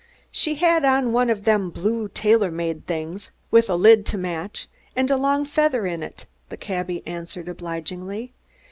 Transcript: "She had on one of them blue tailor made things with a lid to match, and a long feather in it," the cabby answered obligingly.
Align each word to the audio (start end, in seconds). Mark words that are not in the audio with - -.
"She 0.31 0.55
had 0.55 0.83
on 0.83 1.13
one 1.13 1.29
of 1.29 1.43
them 1.43 1.69
blue 1.69 2.07
tailor 2.09 2.49
made 2.49 2.87
things 2.87 3.29
with 3.51 3.69
a 3.69 3.75
lid 3.75 4.03
to 4.07 4.17
match, 4.17 4.67
and 4.95 5.11
a 5.11 5.15
long 5.15 5.45
feather 5.45 5.85
in 5.85 6.01
it," 6.01 6.25
the 6.49 6.57
cabby 6.57 7.05
answered 7.05 7.47
obligingly. 7.47 8.33